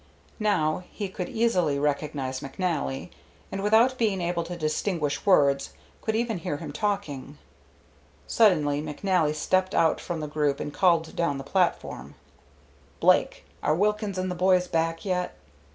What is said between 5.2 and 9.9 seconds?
words could even hear him talking. Suddenly McNally stepped